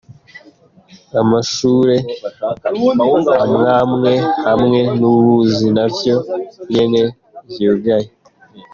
[1.21, 1.95] Amashule
[3.43, 4.13] amwamwe
[4.45, 6.15] hamwe n'ubuzi navyo
[6.71, 7.01] nyene
[7.51, 8.09] vyugaye.